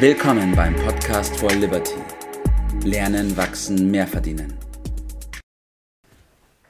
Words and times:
Willkommen 0.00 0.54
beim 0.54 0.76
Podcast 0.76 1.36
for 1.38 1.50
Liberty. 1.50 1.96
Lernen, 2.84 3.36
wachsen, 3.36 3.90
mehr 3.90 4.06
verdienen. 4.06 4.54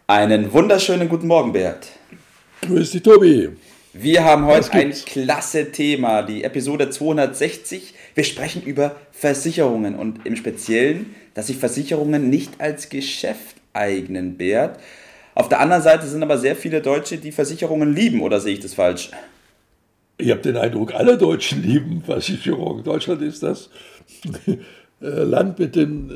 Einen 0.06 0.50
wunderschönen 0.50 1.10
guten 1.10 1.26
Morgen, 1.26 1.52
Bert. 1.52 1.88
Grüß 2.62 2.92
dich, 2.92 3.02
Tobi. 3.02 3.50
Wir 3.92 4.24
haben 4.24 4.46
heute 4.46 4.72
ein 4.72 4.92
klasse 4.92 5.70
Thema, 5.70 6.22
die 6.22 6.42
Episode 6.42 6.88
260. 6.88 7.92
Wir 8.14 8.24
sprechen 8.24 8.62
über 8.62 8.96
Versicherungen 9.12 9.94
und 9.94 10.24
im 10.24 10.34
Speziellen, 10.34 11.14
dass 11.34 11.48
sich 11.48 11.58
Versicherungen 11.58 12.30
nicht 12.30 12.62
als 12.62 12.88
Geschäft 12.88 13.56
eignen, 13.74 14.38
Bert. 14.38 14.80
Auf 15.34 15.50
der 15.50 15.60
anderen 15.60 15.82
Seite 15.82 16.06
sind 16.06 16.22
aber 16.22 16.38
sehr 16.38 16.56
viele 16.56 16.80
Deutsche, 16.80 17.18
die 17.18 17.32
Versicherungen 17.32 17.94
lieben, 17.94 18.22
oder 18.22 18.40
sehe 18.40 18.54
ich 18.54 18.60
das 18.60 18.72
falsch? 18.72 19.10
Ich 20.20 20.30
habe 20.32 20.40
den 20.40 20.56
Eindruck, 20.56 20.94
alle 20.94 21.16
Deutschen 21.16 21.62
lieben 21.62 22.02
Versicherungen. 22.02 22.82
Deutschland 22.82 23.22
ist 23.22 23.44
das 23.44 23.70
äh, 24.46 24.56
Land 25.00 25.60
mit 25.60 25.76
den 25.76 26.10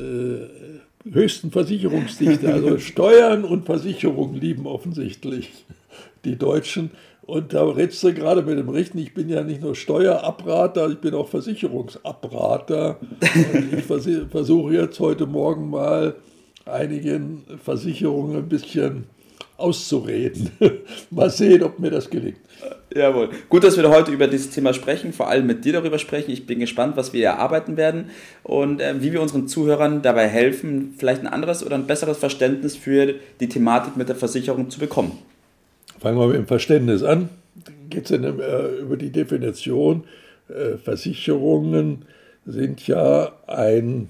äh, 1.05 1.09
höchsten 1.09 1.51
Versicherungsdichten. 1.51 2.51
Also 2.51 2.77
Steuern 2.79 3.45
und 3.45 3.65
Versicherungen 3.65 4.35
lieben 4.35 4.67
offensichtlich 4.67 5.51
die 6.25 6.37
Deutschen. 6.37 6.91
Und 7.21 7.53
da 7.53 7.63
redest 7.63 8.03
du 8.03 8.13
gerade 8.13 8.41
mit 8.41 8.57
dem 8.57 8.67
Richten, 8.67 8.97
ich 8.97 9.13
bin 9.13 9.29
ja 9.29 9.41
nicht 9.41 9.61
nur 9.61 9.73
Steuerabrater, 9.73 10.89
ich 10.89 10.97
bin 10.97 11.13
auch 11.13 11.29
Versicherungsabrater. 11.29 12.99
Und 13.53 13.73
ich 13.73 13.85
versuche 13.85 14.73
jetzt 14.73 14.99
heute 14.99 15.25
Morgen 15.25 15.69
mal 15.69 16.15
einigen 16.65 17.43
Versicherungen 17.63 18.35
ein 18.35 18.49
bisschen 18.49 19.05
auszureden. 19.57 20.51
mal 21.09 21.29
sehen, 21.29 21.63
ob 21.63 21.79
mir 21.79 21.91
das 21.91 22.09
gelingt. 22.09 22.39
Jawohl. 22.93 23.29
Gut, 23.49 23.63
dass 23.63 23.77
wir 23.77 23.89
heute 23.89 24.11
über 24.11 24.27
dieses 24.27 24.51
Thema 24.51 24.73
sprechen, 24.73 25.13
vor 25.13 25.27
allem 25.27 25.47
mit 25.47 25.65
dir 25.65 25.73
darüber 25.73 25.97
sprechen. 25.99 26.31
Ich 26.31 26.45
bin 26.45 26.59
gespannt, 26.59 26.95
was 26.95 27.13
wir 27.13 27.25
erarbeiten 27.25 27.77
werden 27.77 28.11
und 28.43 28.81
äh, 28.81 29.01
wie 29.01 29.11
wir 29.11 29.21
unseren 29.21 29.47
Zuhörern 29.47 30.01
dabei 30.01 30.27
helfen, 30.27 30.93
vielleicht 30.97 31.21
ein 31.21 31.27
anderes 31.27 31.65
oder 31.65 31.75
ein 31.75 31.87
besseres 31.87 32.17
Verständnis 32.17 32.75
für 32.75 33.15
die 33.39 33.49
Thematik 33.49 33.97
mit 33.97 34.09
der 34.09 34.15
Versicherung 34.15 34.69
zu 34.69 34.79
bekommen. 34.79 35.17
Fangen 35.99 36.19
wir 36.19 36.27
mit 36.27 36.37
dem 36.37 36.47
Verständnis 36.47 37.03
an. 37.03 37.29
Geht 37.89 38.09
es 38.09 38.11
äh, 38.11 38.81
über 38.81 38.97
die 38.97 39.11
Definition? 39.11 40.03
Äh, 40.49 40.77
Versicherungen 40.77 42.05
sind 42.45 42.85
ja 42.87 43.31
ein 43.47 44.09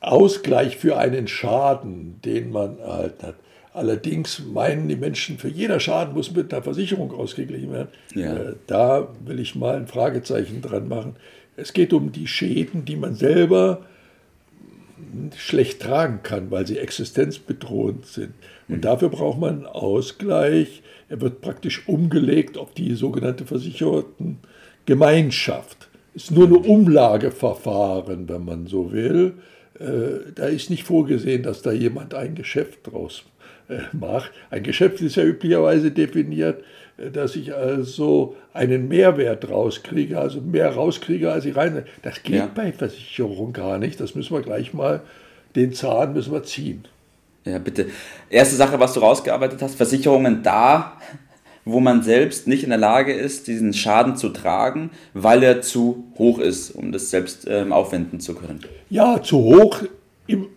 Ausgleich 0.00 0.76
für 0.78 0.96
einen 0.96 1.28
Schaden, 1.28 2.20
den 2.24 2.50
man 2.50 2.78
erhalten 2.78 3.26
hat. 3.26 3.34
Allerdings 3.74 4.42
meinen 4.52 4.88
die 4.88 4.96
Menschen, 4.96 5.38
für 5.38 5.48
jeder 5.48 5.80
Schaden 5.80 6.12
muss 6.12 6.30
mit 6.34 6.52
einer 6.52 6.62
Versicherung 6.62 7.10
ausgeglichen 7.12 7.72
werden. 7.72 7.88
Ja. 8.14 8.36
Äh, 8.36 8.54
da 8.66 9.08
will 9.24 9.40
ich 9.40 9.54
mal 9.54 9.76
ein 9.76 9.86
Fragezeichen 9.86 10.60
dran 10.60 10.88
machen. 10.88 11.16
Es 11.56 11.72
geht 11.72 11.92
um 11.94 12.12
die 12.12 12.26
Schäden, 12.26 12.84
die 12.84 12.96
man 12.96 13.14
selber 13.14 13.86
schlecht 15.36 15.80
tragen 15.80 16.20
kann, 16.22 16.50
weil 16.50 16.66
sie 16.66 16.78
existenzbedrohend 16.78 18.06
sind. 18.06 18.34
Und 18.68 18.76
mhm. 18.76 18.80
dafür 18.82 19.08
braucht 19.08 19.40
man 19.40 19.56
einen 19.56 19.66
Ausgleich. 19.66 20.82
Er 21.08 21.20
wird 21.22 21.40
praktisch 21.40 21.88
umgelegt 21.88 22.58
auf 22.58 22.72
die 22.74 22.94
sogenannte 22.94 23.46
versicherten 23.46 24.38
Gemeinschaft. 24.84 25.88
Ist 26.14 26.30
nur 26.30 26.46
ein 26.46 26.56
Umlageverfahren, 26.56 28.28
wenn 28.28 28.44
man 28.44 28.66
so 28.66 28.92
will. 28.92 29.34
Äh, 29.78 30.30
da 30.34 30.46
ist 30.46 30.68
nicht 30.68 30.84
vorgesehen, 30.84 31.42
dass 31.42 31.62
da 31.62 31.72
jemand 31.72 32.14
ein 32.14 32.34
Geschäft 32.34 32.80
draus 32.84 33.24
äh, 33.24 33.41
macht. 33.92 34.30
Ein 34.50 34.62
Geschäft 34.62 35.00
ist 35.00 35.16
ja 35.16 35.24
üblicherweise 35.24 35.90
definiert, 35.90 36.62
äh, 36.98 37.10
dass 37.10 37.36
ich 37.36 37.54
also 37.54 38.36
einen 38.52 38.88
Mehrwert 38.88 39.48
rauskriege, 39.48 40.18
also 40.18 40.40
mehr 40.40 40.70
rauskriege, 40.70 41.32
als 41.32 41.44
ich 41.44 41.56
rein. 41.56 41.84
Das 42.02 42.22
geht 42.22 42.36
ja. 42.36 42.50
bei 42.52 42.72
Versicherung 42.72 43.52
gar 43.52 43.78
nicht. 43.78 44.00
Das 44.00 44.14
müssen 44.14 44.34
wir 44.34 44.42
gleich 44.42 44.74
mal, 44.74 45.00
den 45.54 45.72
Zahn 45.72 46.12
müssen 46.12 46.32
wir 46.32 46.42
ziehen. 46.42 46.84
Ja, 47.44 47.58
bitte. 47.58 47.86
Erste 48.30 48.56
Sache, 48.56 48.78
was 48.78 48.94
du 48.94 49.00
rausgearbeitet 49.00 49.60
hast, 49.62 49.74
Versicherungen 49.74 50.42
da, 50.42 50.98
wo 51.64 51.80
man 51.80 52.02
selbst 52.02 52.46
nicht 52.46 52.62
in 52.64 52.70
der 52.70 52.78
Lage 52.78 53.12
ist, 53.12 53.46
diesen 53.46 53.72
Schaden 53.72 54.16
zu 54.16 54.28
tragen, 54.30 54.90
weil 55.14 55.42
er 55.42 55.60
zu 55.60 56.04
hoch 56.18 56.38
ist, 56.38 56.70
um 56.70 56.92
das 56.92 57.10
selbst 57.10 57.46
ähm, 57.48 57.72
aufwenden 57.72 58.20
zu 58.20 58.34
können. 58.34 58.60
Ja, 58.90 59.22
zu 59.22 59.38
hoch 59.38 59.82
im, 60.26 60.48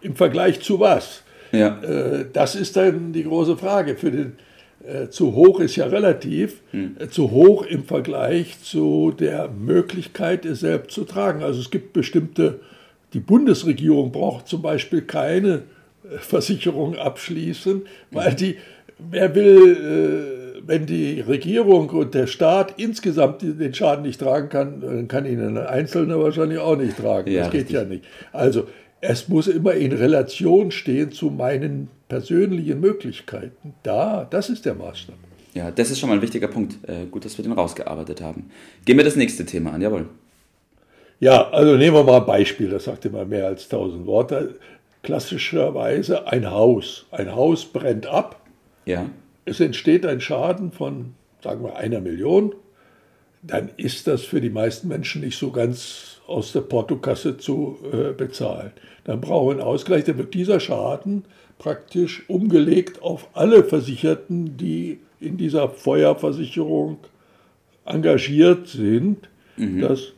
im 0.00 0.16
Vergleich 0.16 0.60
zu 0.60 0.80
was? 0.80 1.23
Ja. 1.54 1.80
Äh, 1.82 2.26
das 2.32 2.54
ist 2.54 2.76
dann 2.76 3.12
die 3.12 3.24
große 3.24 3.56
Frage. 3.56 3.96
Für 3.96 4.10
den, 4.10 4.32
äh, 4.86 5.08
zu 5.08 5.34
hoch 5.34 5.60
ist 5.60 5.76
ja 5.76 5.86
relativ, 5.86 6.60
hm. 6.70 6.96
äh, 6.98 7.08
zu 7.08 7.30
hoch 7.30 7.64
im 7.64 7.84
Vergleich 7.84 8.60
zu 8.62 9.14
der 9.18 9.48
Möglichkeit, 9.48 10.44
es 10.44 10.60
selbst 10.60 10.92
zu 10.92 11.04
tragen. 11.04 11.42
Also 11.42 11.60
es 11.60 11.70
gibt 11.70 11.92
bestimmte, 11.92 12.60
die 13.12 13.20
Bundesregierung 13.20 14.12
braucht 14.12 14.48
zum 14.48 14.62
Beispiel 14.62 15.02
keine 15.02 15.62
Versicherung 16.18 16.96
abschließen, 16.96 17.82
weil 18.10 18.30
hm. 18.30 18.36
die, 18.36 18.56
wer 18.98 19.34
will, 19.34 20.44
wenn 20.66 20.86
die 20.86 21.20
Regierung 21.20 21.90
und 21.90 22.14
der 22.14 22.26
Staat 22.26 22.74
insgesamt 22.76 23.42
den 23.42 23.74
Schaden 23.74 24.04
nicht 24.04 24.20
tragen 24.20 24.48
kann, 24.48 24.80
dann 24.80 25.08
kann 25.08 25.26
ihn 25.26 25.40
ein 25.40 25.58
Einzelner 25.58 26.20
wahrscheinlich 26.20 26.58
auch 26.58 26.76
nicht 26.76 26.96
tragen. 26.96 27.30
Ja, 27.30 27.42
das 27.42 27.50
geht 27.50 27.60
richtig. 27.62 27.76
ja 27.76 27.84
nicht. 27.84 28.04
Also 28.32 28.66
es 29.06 29.28
muss 29.28 29.48
immer 29.48 29.74
in 29.74 29.92
Relation 29.92 30.70
stehen 30.70 31.12
zu 31.12 31.26
meinen 31.26 31.88
persönlichen 32.08 32.80
Möglichkeiten. 32.80 33.74
Da, 33.82 34.26
das 34.28 34.48
ist 34.48 34.64
der 34.64 34.74
Maßstab. 34.74 35.16
Ja, 35.52 35.70
das 35.70 35.90
ist 35.90 36.00
schon 36.00 36.08
mal 36.08 36.16
ein 36.16 36.22
wichtiger 36.22 36.48
Punkt. 36.48 36.76
Äh, 36.88 37.06
gut, 37.10 37.24
dass 37.24 37.36
wir 37.36 37.42
den 37.42 37.52
rausgearbeitet 37.52 38.22
haben. 38.22 38.50
Gehen 38.84 38.96
wir 38.96 39.04
das 39.04 39.16
nächste 39.16 39.44
Thema 39.44 39.72
an, 39.72 39.82
jawohl. 39.82 40.06
Ja, 41.20 41.50
also 41.50 41.76
nehmen 41.76 41.96
wir 41.96 42.02
mal 42.02 42.20
ein 42.20 42.26
Beispiel, 42.26 42.70
das 42.70 42.84
sagt 42.84 43.04
immer 43.04 43.24
mehr 43.24 43.46
als 43.46 43.68
tausend 43.68 44.06
Worte. 44.06 44.56
Klassischerweise 45.02 46.26
ein 46.26 46.50
Haus. 46.50 47.06
Ein 47.10 47.34
Haus 47.34 47.66
brennt 47.66 48.06
ab. 48.06 48.40
Ja. 48.86 49.06
Es 49.44 49.60
entsteht 49.60 50.06
ein 50.06 50.20
Schaden 50.20 50.72
von, 50.72 51.14
sagen 51.42 51.62
wir, 51.62 51.76
einer 51.76 52.00
Million. 52.00 52.54
Dann 53.46 53.70
ist 53.76 54.06
das 54.06 54.22
für 54.22 54.40
die 54.40 54.50
meisten 54.50 54.88
Menschen 54.88 55.20
nicht 55.20 55.38
so 55.38 55.50
ganz 55.50 56.20
aus 56.26 56.52
der 56.52 56.62
Portokasse 56.62 57.36
zu 57.36 57.78
äh, 57.92 58.12
bezahlen. 58.12 58.72
Dann 59.04 59.20
brauchen 59.20 59.48
wir 59.48 59.52
einen 59.52 59.60
Ausgleich, 59.60 60.04
dann 60.04 60.18
wird 60.18 60.32
dieser 60.32 60.60
Schaden 60.60 61.24
praktisch 61.58 62.28
umgelegt 62.28 63.02
auf 63.02 63.28
alle 63.34 63.64
Versicherten, 63.64 64.56
die 64.56 65.00
in 65.20 65.36
dieser 65.36 65.68
Feuerversicherung 65.68 66.98
engagiert 67.84 68.68
sind. 68.68 69.28
Mhm. 69.56 69.80
Das 69.80 70.12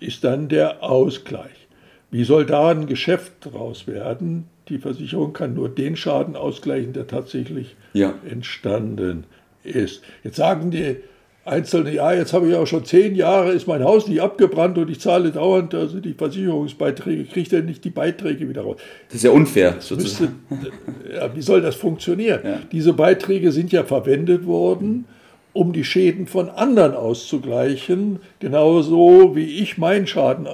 ist 0.00 0.24
dann 0.24 0.48
der 0.48 0.82
Ausgleich. 0.82 1.68
Wie 2.10 2.24
soll 2.24 2.46
da 2.46 2.70
ein 2.70 2.86
Geschäft 2.86 3.32
draus 3.40 3.86
werden? 3.86 4.48
Die 4.68 4.78
Versicherung 4.78 5.32
kann 5.32 5.54
nur 5.54 5.68
den 5.68 5.96
Schaden 5.96 6.36
ausgleichen, 6.36 6.92
der 6.92 7.06
tatsächlich 7.06 7.76
ja. 7.92 8.14
entstanden 8.28 9.24
ist. 9.62 10.02
Jetzt 10.22 10.36
sagen 10.36 10.70
die 10.70 10.96
einzelne, 11.44 11.92
ja, 11.92 12.12
jetzt 12.12 12.32
habe 12.32 12.48
ich 12.48 12.54
auch 12.54 12.66
schon 12.66 12.84
zehn 12.84 13.14
Jahre, 13.14 13.52
ist 13.52 13.66
mein 13.66 13.84
Haus 13.84 14.08
nicht 14.08 14.20
abgebrannt 14.20 14.78
und 14.78 14.90
ich 14.90 15.00
zahle 15.00 15.30
dauernd 15.30 15.74
also 15.74 16.00
die 16.00 16.14
Versicherungsbeiträge, 16.14 17.24
kriegt 17.24 17.52
er 17.52 17.62
nicht 17.62 17.84
die 17.84 17.90
Beiträge 17.90 18.48
wieder 18.48 18.62
raus. 18.62 18.76
Das 19.08 19.16
ist 19.16 19.24
ja 19.24 19.30
unfair, 19.30 19.76
sozusagen. 19.78 20.40
Müsste, 20.48 20.72
ja, 21.14 21.34
wie 21.34 21.42
soll 21.42 21.60
das 21.60 21.76
funktionieren? 21.76 22.40
Ja. 22.44 22.58
Diese 22.72 22.92
Beiträge 22.92 23.52
sind 23.52 23.72
ja 23.72 23.84
verwendet 23.84 24.46
worden, 24.46 25.04
um 25.52 25.72
die 25.72 25.84
Schäden 25.84 26.26
von 26.26 26.48
anderen 26.48 26.94
auszugleichen, 26.94 28.20
genauso 28.40 29.36
wie 29.36 29.60
ich 29.62 29.78
meinen 29.78 30.06
Schaden 30.06 30.48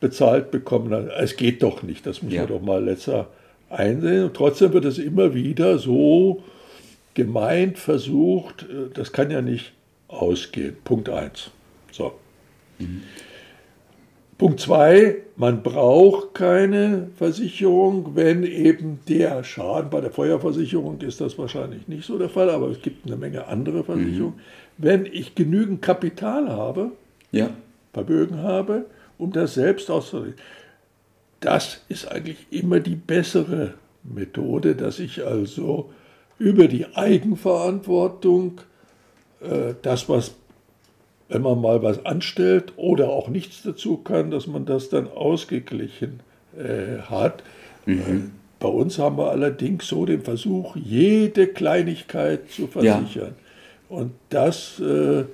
bezahlt 0.00 0.50
bekommen 0.50 0.92
habe. 0.92 1.12
Es 1.18 1.36
geht 1.36 1.62
doch 1.62 1.82
nicht, 1.82 2.06
das 2.06 2.22
muss 2.22 2.32
ja. 2.32 2.42
man 2.42 2.50
doch 2.50 2.62
mal 2.62 2.84
letzter 2.84 3.28
einsehen. 3.70 4.24
Und 4.24 4.34
trotzdem 4.34 4.72
wird 4.72 4.84
es 4.84 4.98
immer 4.98 5.34
wieder 5.34 5.78
so 5.78 6.42
gemeint, 7.14 7.78
versucht, 7.78 8.62
äh, 8.62 8.92
das 8.94 9.12
kann 9.12 9.30
ja 9.30 9.42
nicht 9.42 9.72
ausgehen. 10.08 10.76
Punkt 10.84 11.08
1. 11.08 11.50
So. 11.92 12.12
Mhm. 12.78 13.02
Punkt 14.38 14.60
2, 14.60 15.16
man 15.36 15.64
braucht 15.64 16.34
keine 16.34 17.10
Versicherung, 17.16 18.14
wenn 18.14 18.44
eben 18.44 19.00
der 19.08 19.42
Schaden, 19.42 19.90
bei 19.90 20.00
der 20.00 20.12
Feuerversicherung 20.12 21.00
ist 21.00 21.20
das 21.20 21.36
wahrscheinlich 21.38 21.88
nicht 21.88 22.06
so 22.06 22.18
der 22.18 22.28
Fall, 22.28 22.48
aber 22.48 22.68
es 22.68 22.80
gibt 22.80 23.06
eine 23.06 23.16
Menge 23.16 23.48
andere 23.48 23.82
Versicherungen. 23.82 24.36
Mhm. 24.36 24.40
Wenn 24.78 25.06
ich 25.06 25.34
genügend 25.34 25.82
Kapital 25.82 26.48
habe, 26.48 26.92
ja. 27.32 27.50
Vermögen 27.92 28.42
habe, 28.42 28.86
um 29.18 29.32
das 29.32 29.54
selbst 29.54 29.90
auszurichten. 29.90 30.40
Das 31.40 31.84
ist 31.88 32.06
eigentlich 32.06 32.46
immer 32.50 32.78
die 32.78 32.94
bessere 32.94 33.74
Methode, 34.04 34.76
dass 34.76 35.00
ich 35.00 35.24
also 35.26 35.90
über 36.38 36.68
die 36.68 36.86
Eigenverantwortung 36.94 38.60
äh, 39.40 39.74
das, 39.82 40.08
was, 40.08 40.34
wenn 41.28 41.42
man 41.42 41.60
mal 41.60 41.82
was 41.82 42.04
anstellt 42.04 42.72
oder 42.76 43.10
auch 43.10 43.28
nichts 43.28 43.62
dazu 43.62 43.98
kann, 43.98 44.30
dass 44.30 44.46
man 44.46 44.64
das 44.64 44.88
dann 44.88 45.08
ausgeglichen 45.08 46.20
äh, 46.56 47.02
hat. 47.02 47.42
Mhm. 47.86 47.98
Äh, 48.00 48.20
bei 48.60 48.68
uns 48.68 48.98
haben 48.98 49.18
wir 49.18 49.30
allerdings 49.30 49.86
so 49.86 50.04
den 50.04 50.22
Versuch, 50.22 50.74
jede 50.74 51.46
Kleinigkeit 51.46 52.50
zu 52.50 52.66
versichern. 52.66 53.34
Ja. 53.88 53.96
Und 53.96 54.12
das 54.30 54.80
äh, 54.80 55.24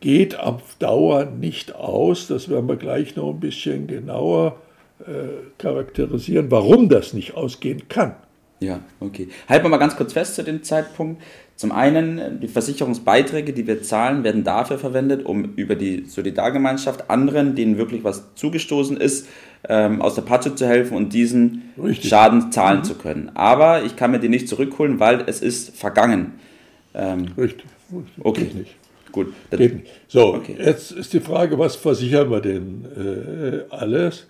geht 0.00 0.38
auf 0.38 0.76
Dauer 0.78 1.26
nicht 1.26 1.74
aus. 1.74 2.26
Das 2.26 2.48
werden 2.48 2.68
wir 2.68 2.76
gleich 2.76 3.16
noch 3.16 3.30
ein 3.30 3.40
bisschen 3.40 3.86
genauer 3.86 4.56
äh, 5.00 5.52
charakterisieren, 5.58 6.50
warum 6.50 6.88
das 6.88 7.12
nicht 7.12 7.34
ausgehen 7.34 7.88
kann. 7.88 8.14
Ja, 8.60 8.80
okay. 9.00 9.28
Halten 9.48 9.64
wir 9.64 9.68
mal 9.68 9.76
ganz 9.76 9.96
kurz 9.96 10.12
fest 10.14 10.34
zu 10.34 10.42
dem 10.42 10.62
Zeitpunkt. 10.62 11.22
Zum 11.56 11.72
einen, 11.72 12.40
die 12.40 12.48
Versicherungsbeiträge, 12.48 13.52
die 13.52 13.66
wir 13.66 13.82
zahlen, 13.82 14.24
werden 14.24 14.44
dafür 14.44 14.78
verwendet, 14.78 15.24
um 15.24 15.54
über 15.56 15.74
die 15.74 16.04
Solidargemeinschaft 16.06 17.10
anderen, 17.10 17.54
denen 17.54 17.78
wirklich 17.78 18.04
was 18.04 18.34
zugestoßen 18.34 18.96
ist, 18.96 19.28
ähm, 19.68 20.02
aus 20.02 20.14
der 20.14 20.22
Patsche 20.22 20.54
zu 20.54 20.66
helfen 20.66 20.96
und 20.96 21.12
diesen 21.12 21.72
Richtig. 21.82 22.10
Schaden 22.10 22.52
zahlen 22.52 22.80
mhm. 22.80 22.84
zu 22.84 22.94
können. 22.94 23.30
Aber 23.34 23.84
ich 23.84 23.96
kann 23.96 24.10
mir 24.10 24.20
die 24.20 24.28
nicht 24.28 24.48
zurückholen, 24.48 25.00
weil 25.00 25.24
es 25.26 25.40
ist 25.40 25.76
vergangen. 25.76 26.34
Ähm, 26.94 27.28
Richtig. 27.36 27.66
Okay. 28.20 28.44
Geht 28.44 28.54
nicht. 28.54 28.76
Gut. 29.12 29.32
Geht 29.50 29.74
nicht. 29.74 29.92
So, 30.08 30.34
okay. 30.34 30.56
jetzt 30.58 30.92
ist 30.92 31.12
die 31.12 31.20
Frage, 31.20 31.58
was 31.58 31.76
versichern 31.76 32.30
wir 32.30 32.40
denn 32.40 32.84
äh, 33.70 33.74
alles? 33.74 34.26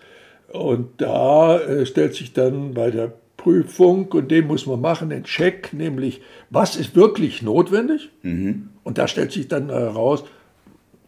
Und 0.52 1.00
da 1.00 1.58
äh, 1.58 1.86
stellt 1.86 2.14
sich 2.14 2.32
dann 2.32 2.72
bei 2.72 2.90
der 2.90 3.12
Prüfung, 3.46 4.06
und 4.06 4.32
den 4.32 4.48
muss 4.48 4.66
man 4.66 4.80
machen, 4.80 5.10
den 5.10 5.22
Check, 5.22 5.72
nämlich, 5.72 6.20
was 6.50 6.74
ist 6.74 6.96
wirklich 6.96 7.42
notwendig? 7.42 8.10
Mhm. 8.22 8.70
Und 8.82 8.98
da 8.98 9.06
stellt 9.06 9.30
sich 9.30 9.46
dann 9.46 9.68
heraus, 9.68 10.24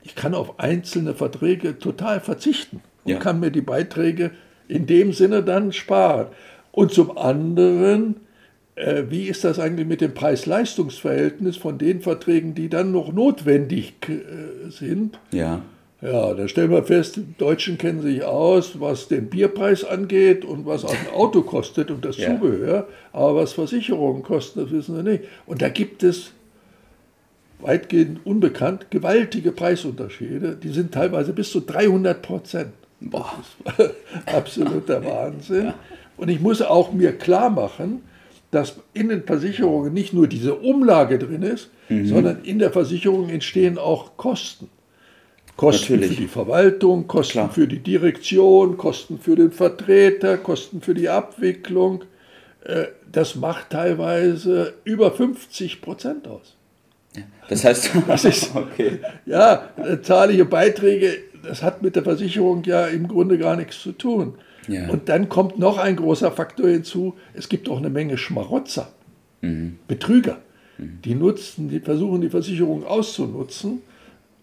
ich 0.05 0.15
kann 0.15 0.35
auf 0.35 0.61
einzelne 0.61 1.15
Verträge 1.15 1.81
total 1.81 2.21
verzichten 2.21 2.81
und 3.03 3.11
ja. 3.11 3.19
kann 3.19 3.41
mir 3.41 3.51
die 3.51 3.61
Beiträge 3.61 4.31
in 4.69 4.87
dem 4.87 5.13
Sinne 5.13 5.43
dann 5.43 5.73
sparen. 5.73 6.29
Und 6.71 6.93
zum 6.93 7.19
anderen, 7.19 8.21
äh, 8.77 9.03
wie 9.09 9.25
ist 9.25 9.43
das 9.43 9.59
eigentlich 9.59 9.89
mit 9.89 10.01
dem 10.01 10.15
Preis-Leistungs-Verhältnis 10.15 11.57
von 11.57 11.77
den 11.77 12.03
Verträgen, 12.03 12.55
die 12.55 12.69
dann 12.69 12.93
noch 12.93 13.13
notwendig 13.13 13.95
äh, 14.09 14.71
sind? 14.71 15.19
Ja. 15.33 15.63
Ja, 16.01 16.33
da 16.33 16.47
stellen 16.47 16.71
wir 16.71 16.85
fest, 16.85 17.17
die 17.17 17.35
Deutschen 17.39 17.77
kennen 17.77 18.03
sich 18.03 18.23
aus, 18.23 18.81
was 18.81 19.09
den 19.09 19.29
Bierpreis 19.29 19.85
angeht 19.85 20.45
und 20.45 20.65
was 20.65 20.85
ein 20.85 20.97
Auto 21.15 21.43
kostet 21.43 21.91
und 21.91 22.05
das 22.05 22.19
ja. 22.19 22.29
Zubehör. 22.29 22.87
Aber 23.13 23.37
was 23.37 23.53
Versicherungen 23.53 24.23
kosten, 24.23 24.61
das 24.61 24.71
wissen 24.71 24.95
wir 24.95 25.03
nicht. 25.03 25.25
Und 25.47 25.61
da 25.61 25.69
gibt 25.69 26.05
es 26.05 26.33
weitgehend 27.59 28.25
unbekannt 28.25 28.91
gewaltige 28.91 29.51
Preisunterschiede. 29.51 30.57
Die 30.63 30.69
sind 30.69 30.93
teilweise 30.93 31.33
bis 31.33 31.51
zu 31.51 31.61
300 31.61 32.23
Prozent. 32.23 32.73
Boah. 33.01 33.33
Das 33.65 33.89
ist 33.89 33.95
absoluter 34.27 35.05
Wahnsinn. 35.05 35.75
Und 36.17 36.29
ich 36.29 36.41
muss 36.41 36.63
auch 36.63 36.93
mir 36.93 37.13
klar 37.13 37.51
machen, 37.51 38.03
dass 38.53 38.77
in 38.95 39.09
den 39.09 39.25
Versicherungen 39.25 39.93
nicht 39.93 40.15
nur 40.15 40.29
diese 40.29 40.55
Umlage 40.55 41.19
drin 41.19 41.43
ist, 41.43 41.71
mhm. 41.89 42.07
sondern 42.07 42.43
in 42.45 42.61
der 42.61 42.71
Versicherung 42.71 43.29
entstehen 43.29 43.79
auch 43.79 44.17
Kosten. 44.17 44.71
Kosten 45.59 45.95
Natürlich. 45.95 46.11
für 46.15 46.23
die 46.23 46.29
Verwaltung, 46.29 47.09
Kosten 47.09 47.33
Klar. 47.33 47.51
für 47.51 47.67
die 47.67 47.81
Direktion, 47.81 48.77
Kosten 48.77 49.19
für 49.19 49.35
den 49.35 49.51
Vertreter, 49.51 50.39
Kosten 50.39 50.81
für 50.81 50.95
die 50.95 51.09
Abwicklung. 51.09 52.05
Äh, 52.63 52.85
das 53.11 53.35
macht 53.35 53.71
teilweise 53.71 54.75
über 54.85 55.11
50 55.11 55.83
Prozent 55.83 56.29
aus. 56.29 56.55
Das 57.49 57.65
heißt, 57.65 57.91
das 58.07 58.25
ist, 58.25 58.53
okay. 58.55 59.01
ja, 59.27 59.69
zahlliche 60.03 60.45
Beiträge, 60.45 61.19
das 61.43 61.61
hat 61.61 61.83
mit 61.83 61.97
der 61.97 62.05
Versicherung 62.05 62.63
ja 62.63 62.87
im 62.87 63.09
Grunde 63.09 63.37
gar 63.37 63.57
nichts 63.57 63.83
zu 63.83 63.91
tun. 63.91 64.35
Ja. 64.69 64.89
Und 64.89 65.09
dann 65.09 65.29
kommt 65.29 65.59
noch 65.59 65.79
ein 65.79 65.97
großer 65.97 66.31
Faktor 66.31 66.69
hinzu, 66.69 67.17
es 67.35 67.49
gibt 67.49 67.69
auch 67.69 67.79
eine 67.79 67.91
Menge 67.91 68.17
Schmarotzer, 68.17 68.93
mhm. 69.41 69.81
Betrüger. 69.89 70.39
Mhm. 70.77 71.01
Die 71.05 71.17
nutzen, 71.17 71.69
die 71.69 71.81
versuchen 71.81 72.21
die 72.21 72.31
Versicherung 72.31 72.87
auszunutzen 72.87 73.83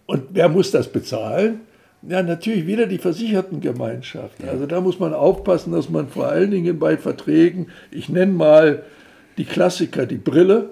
und 0.06 0.24
wer 0.32 0.50
muss 0.50 0.72
das 0.72 0.88
bezahlen? 0.92 1.62
Ja, 2.08 2.22
natürlich 2.22 2.68
wieder 2.68 2.86
die 2.86 3.00
Versichertengemeinschaft. 3.00 4.44
Also 4.48 4.68
da 4.68 4.80
muss 4.80 5.00
man 5.00 5.14
aufpassen, 5.14 5.72
dass 5.72 5.90
man 5.90 6.08
vor 6.08 6.28
allen 6.28 6.52
Dingen 6.52 6.78
bei 6.78 6.98
Verträgen, 6.98 7.68
ich 7.90 8.10
nenne 8.10 8.32
mal 8.32 8.84
die 9.38 9.46
Klassiker, 9.46 10.06
die 10.06 10.18
Brille. 10.18 10.70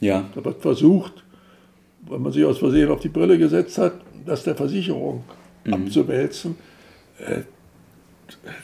Ja. 0.00 0.28
Da 0.34 0.44
wird 0.44 0.62
versucht, 0.62 1.24
wenn 2.08 2.22
man 2.22 2.32
sich 2.32 2.44
aus 2.44 2.58
Versehen 2.58 2.90
auf 2.90 3.00
die 3.00 3.10
Brille 3.10 3.36
gesetzt 3.36 3.76
hat, 3.76 3.92
das 4.24 4.44
der 4.44 4.54
Versicherung 4.54 5.24
mhm. 5.64 5.74
abzuwälzen. 5.74 6.56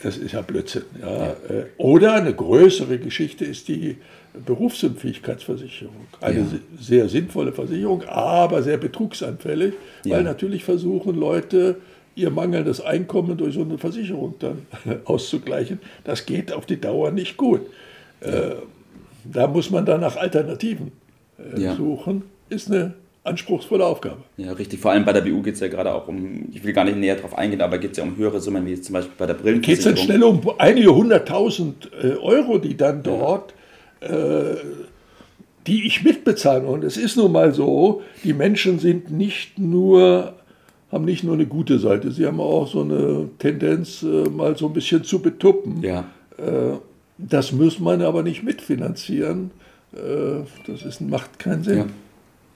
Das 0.03 0.17
ist 0.17 0.33
ja 0.33 0.43
Blödsinn. 0.43 0.85
Ja. 1.01 1.09
ja. 1.09 1.31
Äh, 1.49 1.67
oder 1.77 2.15
eine 2.15 2.35
größere 2.35 2.99
Geschichte 2.99 3.45
ist 3.45 3.69
die 3.69 3.97
Berufsunfähigkeitsversicherung. 4.45 6.07
Eine 6.21 6.41
ja. 6.41 6.47
sehr 6.81 7.09
sinnvolle 7.09 7.53
Versicherung, 7.53 8.05
aber 8.05 8.63
sehr 8.63 8.77
betrugsanfällig, 8.77 9.75
ja. 10.05 10.17
weil 10.17 10.25
natürlich 10.25 10.65
versuchen 10.65 11.15
Leute, 11.15 11.77
ihr 12.15 12.31
mangelndes 12.31 12.81
Einkommen 12.81 13.37
durch 13.37 13.55
so 13.55 13.63
eine 13.63 13.79
Versicherung 13.79 14.35
dann 14.39 14.67
auszugleichen. 15.05 15.81
Das 16.05 16.27
geht 16.27 16.53
auf 16.53 16.67
die 16.67 16.81
Dauer 16.81 17.11
nicht 17.11 17.37
gut. 17.37 17.61
Äh, 18.21 18.57
da 19.25 19.47
muss 19.47 19.71
man 19.71 19.87
dann 19.87 20.01
nach 20.01 20.17
Alternativen 20.17 20.93
äh, 21.39 21.75
suchen. 21.75 22.25
Ist 22.49 22.71
eine 22.71 22.95
anspruchsvolle 23.25 23.85
Aufgabe. 23.85 24.23
Ja, 24.37 24.53
richtig. 24.53 24.81
Vor 24.81 24.93
allem 24.93 25.05
bei 25.05 25.13
der 25.13 25.21
BU 25.21 25.43
geht 25.43 25.55
es 25.55 25.61
ja 25.61 25.69
gerade 25.69 25.95
auch 25.95 26.09
um, 26.09 26.49
ich 26.53 26.65
will 26.65 26.73
gar 26.73 26.85
nicht 26.85 26.97
näher 26.97 27.17
darauf 27.17 27.37
eingehen, 27.37 27.61
aber 27.61 27.79
geht 27.79 27.93
es 27.93 27.99
ja 27.99 28.05
um 28.05 28.17
höhere 28.17 28.41
Summen, 28.41 28.65
wie 28.67 28.71
jetzt 28.71 28.85
zum 28.85 28.95
Beispiel 28.95 29.15
bei 29.19 29.27
der 29.27 29.35
Brillenversicherung. 29.35 29.95
Geht 29.95 30.03
es 30.03 30.07
dann 30.07 30.17
schnell 30.17 30.23
um 30.23 30.41
einige 30.59 30.95
hunderttausend 30.95 31.91
äh, 32.03 32.17
Euro, 32.17 32.59
die 32.59 32.77
dann 32.77 33.03
dort 33.03 33.55
äh, 34.01 34.57
die 35.67 35.87
ich 35.87 36.03
mitbezahle. 36.03 36.67
Und 36.67 36.83
es 36.85 36.97
ist 36.97 37.17
nun 37.17 37.33
mal 37.33 37.53
so, 37.53 38.03
die 38.25 38.33
Menschen 38.33 38.79
sind 38.79 39.11
nicht 39.11 39.59
nur, 39.59 40.35
haben 40.91 41.05
nicht 41.05 41.25
nur 41.25 41.35
eine 41.35 41.47
gute 41.47 41.79
Seite, 41.79 42.11
sie 42.11 42.27
haben 42.27 42.41
auch 42.41 42.67
so 42.69 42.81
eine 42.81 43.29
Tendenz, 43.39 44.03
äh, 44.03 44.29
mal 44.31 44.57
so 44.57 44.67
ein 44.67 44.73
bisschen 44.73 45.05
zu 45.05 45.21
betuppen. 45.21 45.83
Ja. 45.83 46.07
Äh, 46.39 46.79
das 47.19 47.53
muss 47.53 47.81
man 47.81 48.01
aber 48.03 48.23
nicht 48.23 48.45
mitfinanzieren. 48.45 49.51
Das 50.67 50.83
ist, 50.83 51.01
macht 51.01 51.39
keinen 51.39 51.65
Sinn. 51.65 51.79
Ja. 51.79 51.87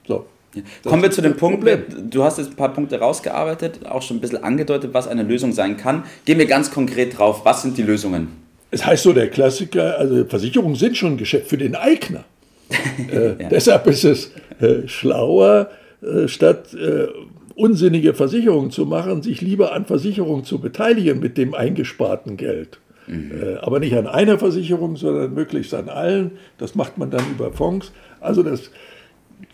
So. 0.07 0.25
Ja. 0.55 0.61
Kommen 0.83 1.01
wir 1.01 1.11
zu 1.11 1.21
dem 1.21 1.35
Punkt, 1.35 1.67
du 2.09 2.23
hast 2.23 2.37
jetzt 2.37 2.51
ein 2.51 2.55
paar 2.55 2.73
Punkte 2.73 2.99
rausgearbeitet, 2.99 3.85
auch 3.85 4.01
schon 4.01 4.17
ein 4.17 4.21
bisschen 4.21 4.43
angedeutet, 4.43 4.93
was 4.93 5.07
eine 5.07 5.23
Lösung 5.23 5.51
sein 5.51 5.77
kann. 5.77 6.03
Gehen 6.25 6.37
wir 6.37 6.45
ganz 6.45 6.71
konkret 6.71 7.17
drauf, 7.17 7.41
was 7.43 7.63
sind 7.63 7.77
die 7.77 7.83
Lösungen? 7.83 8.27
Es 8.69 8.85
heißt 8.85 9.03
so, 9.03 9.13
der 9.13 9.29
Klassiker, 9.29 9.97
also 9.97 10.25
Versicherungen 10.25 10.75
sind 10.75 10.97
schon 10.97 11.13
ein 11.13 11.17
Geschäft 11.17 11.47
für 11.47 11.57
den 11.57 11.75
Eigner. 11.75 12.23
äh, 13.11 13.41
ja. 13.41 13.49
Deshalb 13.49 13.87
ist 13.87 14.03
es 14.03 14.31
äh, 14.59 14.87
schlauer, 14.87 15.69
äh, 16.01 16.27
statt 16.27 16.73
äh, 16.73 17.07
unsinnige 17.55 18.13
Versicherungen 18.13 18.71
zu 18.71 18.85
machen, 18.85 19.21
sich 19.21 19.41
lieber 19.41 19.73
an 19.73 19.85
Versicherungen 19.85 20.43
zu 20.43 20.59
beteiligen 20.59 21.19
mit 21.19 21.37
dem 21.37 21.53
eingesparten 21.53 22.37
Geld. 22.37 22.79
Mhm. 23.07 23.31
Äh, 23.31 23.55
aber 23.57 23.79
nicht 23.79 23.95
an 23.95 24.07
einer 24.07 24.39
Versicherung, 24.39 24.95
sondern 24.95 25.33
möglichst 25.33 25.73
an 25.73 25.89
allen. 25.89 26.31
Das 26.57 26.75
macht 26.75 26.97
man 26.97 27.11
dann 27.11 27.23
über 27.31 27.51
Fonds. 27.51 27.91
Also 28.21 28.43
das 28.43 28.71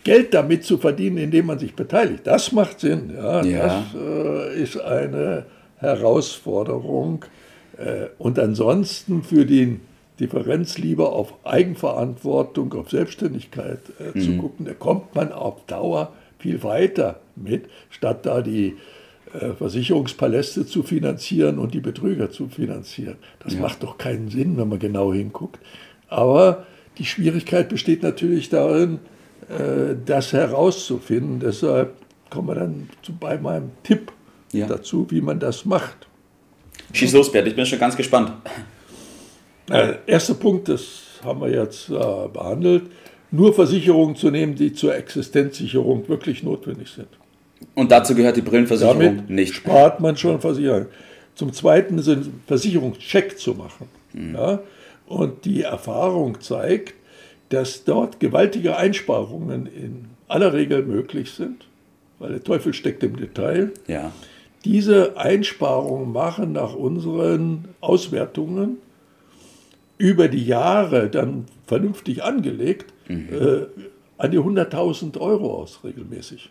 Geld 0.04 0.34
damit 0.34 0.64
zu 0.64 0.78
verdienen, 0.78 1.18
indem 1.18 1.46
man 1.46 1.58
sich 1.58 1.74
beteiligt, 1.74 2.26
das 2.26 2.52
macht 2.52 2.80
Sinn. 2.80 3.12
Ja, 3.14 3.42
ja. 3.44 3.84
Das 3.92 4.00
äh, 4.00 4.62
ist 4.62 4.80
eine 4.80 5.46
Herausforderung. 5.78 7.24
Äh, 7.76 8.06
und 8.18 8.38
ansonsten 8.38 9.22
für 9.22 9.44
die 9.44 9.80
Differenz 10.18 10.78
lieber 10.78 11.12
auf 11.12 11.34
Eigenverantwortung, 11.44 12.74
auf 12.74 12.90
Selbstständigkeit 12.90 13.80
äh, 13.98 14.18
mhm. 14.18 14.22
zu 14.22 14.36
gucken, 14.36 14.66
da 14.66 14.74
kommt 14.74 15.14
man 15.14 15.32
auf 15.32 15.64
Dauer 15.66 16.12
viel 16.38 16.62
weiter 16.62 17.20
mit, 17.36 17.66
statt 17.90 18.26
da 18.26 18.42
die 18.42 18.76
äh, 19.32 19.52
Versicherungspaläste 19.52 20.66
zu 20.66 20.82
finanzieren 20.82 21.58
und 21.58 21.72
die 21.74 21.80
Betrüger 21.80 22.30
zu 22.30 22.48
finanzieren. 22.48 23.16
Das 23.40 23.54
ja. 23.54 23.60
macht 23.60 23.82
doch 23.82 23.96
keinen 23.96 24.28
Sinn, 24.28 24.56
wenn 24.56 24.68
man 24.68 24.78
genau 24.78 25.12
hinguckt. 25.12 25.60
Aber 26.08 26.66
die 26.98 27.04
Schwierigkeit 27.04 27.68
besteht 27.68 28.02
natürlich 28.02 28.50
darin, 28.50 28.98
das 30.06 30.32
herauszufinden. 30.32 31.40
Deshalb 31.40 31.94
kommen 32.30 32.48
wir 32.48 32.54
dann 32.54 32.88
zu, 33.02 33.12
bei 33.12 33.36
meinem 33.36 33.72
Tipp 33.82 34.12
ja. 34.52 34.66
dazu, 34.66 35.06
wie 35.10 35.20
man 35.20 35.40
das 35.40 35.64
macht. 35.64 36.06
Schieß 36.92 37.12
los, 37.12 37.30
Bert, 37.30 37.46
ich 37.46 37.56
bin 37.56 37.66
schon 37.66 37.78
ganz 37.78 37.96
gespannt. 37.96 38.32
Äh, 39.70 39.94
erster 40.06 40.34
Punkt, 40.34 40.68
das 40.68 41.02
haben 41.24 41.40
wir 41.40 41.50
jetzt 41.50 41.88
äh, 41.88 41.92
behandelt, 41.92 42.84
nur 43.30 43.54
Versicherungen 43.54 44.16
zu 44.16 44.30
nehmen, 44.30 44.54
die 44.54 44.72
zur 44.72 44.94
Existenzsicherung 44.94 46.08
wirklich 46.08 46.42
notwendig 46.42 46.90
sind. 46.90 47.08
Und 47.74 47.92
dazu 47.92 48.14
gehört 48.14 48.36
die 48.36 48.42
Brillenversicherung 48.42 48.98
Damit 48.98 49.30
nicht. 49.30 49.54
Spart 49.54 50.00
man 50.00 50.16
schon 50.16 50.40
Versicherung. 50.40 50.86
Zum 51.34 51.52
Zweiten 51.52 51.98
ist 51.98 52.08
ein 52.08 52.42
Versicherungscheck 52.46 53.38
zu 53.38 53.54
machen. 53.54 53.88
Mhm. 54.12 54.34
Ja? 54.34 54.60
Und 55.06 55.44
die 55.44 55.62
Erfahrung 55.62 56.40
zeigt, 56.40 56.94
dass 57.50 57.84
dort 57.84 58.18
gewaltige 58.18 58.76
Einsparungen 58.76 59.66
in 59.66 60.06
aller 60.28 60.52
Regel 60.52 60.82
möglich 60.82 61.32
sind, 61.32 61.66
weil 62.18 62.30
der 62.30 62.42
Teufel 62.42 62.72
steckt 62.72 63.02
im 63.02 63.16
Detail. 63.16 63.72
Ja 63.86 64.12
diese 64.64 65.16
Einsparungen 65.16 66.12
machen 66.12 66.52
nach 66.52 66.74
unseren 66.74 67.68
Auswertungen 67.80 68.78
über 69.98 70.28
die 70.28 70.44
Jahre 70.44 71.08
dann 71.08 71.46
vernünftig 71.66 72.22
angelegt 72.22 72.92
mhm. 73.08 73.28
äh, 73.30 73.66
an 74.18 74.30
die 74.30 74.38
100.000 74.38 75.18
Euro 75.18 75.54
aus 75.54 75.80
regelmäßig. 75.84 76.50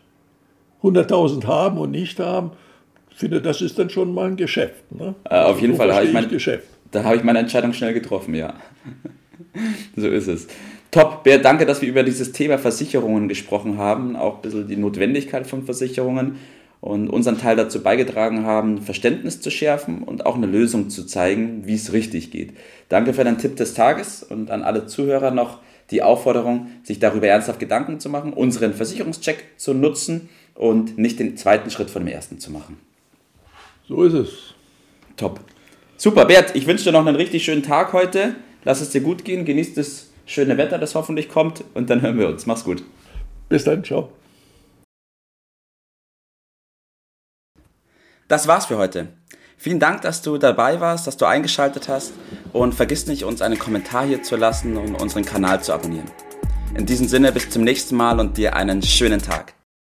100.000 0.82 1.46
haben 1.46 1.78
und 1.78 1.92
nicht 1.92 2.20
haben, 2.20 2.52
ich 3.12 3.18
finde, 3.18 3.42
das 3.42 3.62
ist 3.62 3.78
dann 3.78 3.90
schon 3.90 4.14
mal 4.14 4.28
ein 4.28 4.38
Geschäft. 4.38 4.92
Ne? 4.92 5.14
Äh, 5.30 5.42
auf 5.42 5.62
jeden 5.62 5.74
so 5.74 5.78
Fall, 5.78 5.94
habe 5.94 6.06
ich, 6.06 6.14
mein, 6.14 6.30
Geschäft. 6.30 6.68
da 6.92 7.04
habe 7.04 7.18
ich 7.18 7.24
meine 7.24 7.40
Entscheidung 7.40 7.74
schnell 7.74 7.94
getroffen, 7.94 8.34
ja. 8.34 8.54
so 9.96 10.08
ist 10.08 10.28
es. 10.28 10.48
Top, 10.92 11.24
Bert, 11.24 11.46
danke, 11.46 11.68
dass 11.68 11.82
wir 11.82 11.90
über 11.90 12.02
dieses 12.02 12.32
Thema 12.32 12.58
Versicherungen 12.58 13.28
gesprochen 13.28 13.78
haben, 13.78 14.16
auch 14.16 14.38
ein 14.38 14.42
bisschen 14.42 14.68
die 14.68 14.76
Notwendigkeit 14.76 15.46
von 15.46 15.64
Versicherungen 15.64 16.38
und 16.82 17.10
unseren 17.10 17.38
Teil 17.38 17.56
dazu 17.56 17.84
beigetragen 17.84 18.46
haben, 18.46 18.82
Verständnis 18.82 19.40
zu 19.40 19.52
schärfen 19.52 20.02
und 20.04 20.26
auch 20.26 20.36
eine 20.36 20.48
Lösung 20.48 20.90
zu 20.90 21.06
zeigen, 21.06 21.68
wie 21.68 21.76
es 21.76 21.94
richtig 21.94 22.32
geht. 22.32 22.54
Danke 22.88 23.14
für 23.14 23.24
deinen 23.24 23.38
Tipp 23.38 23.56
des 23.56 23.76
Tages 23.76 24.24
und 24.24 24.50
an 24.50 24.64
alle 24.64 24.88
Zuhörer 24.88 25.30
noch 25.30 25.60
die 25.92 26.02
Aufforderung, 26.02 26.68
sich 26.84 27.00
darüber 27.00 27.28
ernsthaft 27.28 27.60
Gedanken 27.60 28.00
zu 28.00 28.10
machen, 28.10 28.34
unseren 28.34 28.74
Versicherungscheck 28.74 29.44
zu 29.58 29.74
nutzen 29.74 30.30
und 30.56 30.98
nicht 30.98 31.20
den 31.20 31.38
zweiten 31.38 31.70
Schritt 31.70 31.90
von 31.90 32.04
dem 32.04 32.14
ersten 32.14 32.40
zu 32.40 32.52
machen. 32.52 32.78
So 33.88 34.04
ist 34.04 34.14
es. 34.14 34.30
Top. 35.18 35.40
Super, 35.98 36.26
Bert, 36.26 36.56
ich 36.56 36.66
wünsche 36.66 36.86
dir 36.86 36.92
noch 36.94 37.06
einen 37.06 37.16
richtig 37.16 37.44
schönen 37.44 37.64
Tag 37.64 37.94
heute. 37.94 38.36
Lass 38.64 38.82
es 38.82 38.90
dir 38.90 39.02
gut 39.02 39.26
gehen, 39.26 39.46
genieß 39.46 39.74
das 39.74 40.10
schöne 40.30 40.58
Wetter, 40.58 40.78
das 40.78 40.96
hoffentlich 40.96 41.28
kommt 41.28 41.64
und 41.74 41.90
dann 41.90 42.02
hören 42.02 42.20
wir 42.20 42.28
uns. 42.28 42.46
Mach's 42.46 42.64
gut. 42.64 42.84
Bis 43.50 43.64
dann, 43.64 43.84
ciao. 43.84 44.12
Das 48.28 48.48
war's 48.48 48.68
für 48.68 48.78
heute. 48.78 49.08
Vielen 49.58 49.80
Dank, 49.80 50.04
dass 50.04 50.22
du 50.22 50.38
dabei 50.38 50.80
warst, 50.80 51.08
dass 51.08 51.18
du 51.18 51.26
eingeschaltet 51.26 51.90
hast 51.90 52.14
und 52.54 52.76
vergiss 52.76 53.08
nicht, 53.08 53.26
uns 53.26 53.42
einen 53.42 53.58
Kommentar 53.58 54.06
hier 54.06 54.22
zu 54.22 54.36
lassen 54.36 54.78
und 54.78 54.96
unseren 54.96 55.26
Kanal 55.26 55.62
zu 55.64 55.74
abonnieren. 55.74 56.10
In 56.76 56.86
diesem 56.86 57.08
Sinne, 57.08 57.32
bis 57.32 57.50
zum 57.50 57.64
nächsten 57.64 57.96
Mal 57.98 58.20
und 58.20 58.38
dir 58.38 58.56
einen 58.56 58.84
schönen 58.84 59.22
Tag. 59.22 59.59